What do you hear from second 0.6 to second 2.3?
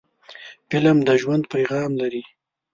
فلم د ژوند پیغام لري